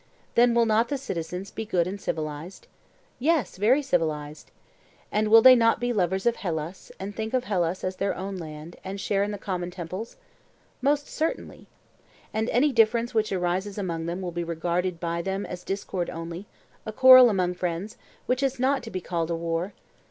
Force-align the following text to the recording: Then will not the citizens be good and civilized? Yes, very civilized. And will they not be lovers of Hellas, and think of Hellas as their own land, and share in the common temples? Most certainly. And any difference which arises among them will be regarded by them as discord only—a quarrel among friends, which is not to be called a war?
Then 0.33 0.55
will 0.55 0.65
not 0.65 0.89
the 0.89 0.97
citizens 0.97 1.51
be 1.51 1.63
good 1.63 1.85
and 1.85 2.01
civilized? 2.01 2.65
Yes, 3.19 3.57
very 3.57 3.83
civilized. 3.83 4.49
And 5.11 5.27
will 5.27 5.43
they 5.43 5.55
not 5.55 5.79
be 5.79 5.93
lovers 5.93 6.25
of 6.25 6.37
Hellas, 6.37 6.91
and 6.99 7.15
think 7.15 7.35
of 7.35 7.43
Hellas 7.43 7.83
as 7.83 7.97
their 7.97 8.15
own 8.15 8.35
land, 8.35 8.77
and 8.83 8.99
share 8.99 9.21
in 9.21 9.29
the 9.29 9.37
common 9.37 9.69
temples? 9.69 10.15
Most 10.81 11.07
certainly. 11.07 11.67
And 12.33 12.49
any 12.49 12.71
difference 12.71 13.13
which 13.13 13.31
arises 13.31 13.77
among 13.77 14.07
them 14.07 14.23
will 14.23 14.31
be 14.31 14.43
regarded 14.43 14.99
by 14.99 15.21
them 15.21 15.45
as 15.45 15.63
discord 15.63 16.09
only—a 16.09 16.91
quarrel 16.91 17.29
among 17.29 17.53
friends, 17.53 17.95
which 18.25 18.41
is 18.41 18.59
not 18.59 18.81
to 18.81 18.89
be 18.89 19.01
called 19.01 19.29
a 19.29 19.35
war? 19.35 19.71